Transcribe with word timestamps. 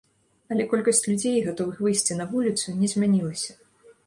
Але 0.53 0.63
колькасць 0.71 1.01
людзей, 1.09 1.35
гатовых 1.49 1.77
выйсці 1.89 2.19
на 2.21 2.27
вуліцу, 2.33 2.67
не 2.81 2.91
змянілася. 2.97 3.53